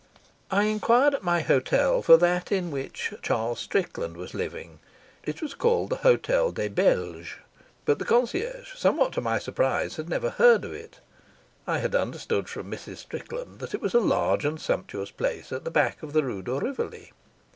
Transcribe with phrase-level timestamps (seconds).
[0.49, 4.79] I enquired at my hotel for that in which Charles Strickland was living.
[5.23, 7.33] It was called the Hotel des Belges.
[7.85, 11.01] But the concierge, somewhat to my surprise, had never heard of it.
[11.67, 12.97] I had understood from Mrs.
[12.97, 16.41] Strickland that it was a large and sumptuous place at the back of the Rue
[16.41, 17.11] de Rivoli.